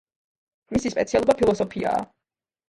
მისი 0.75 0.91
სპეციალობა 0.93 1.35
ფილოსოფიაა. 1.43 2.01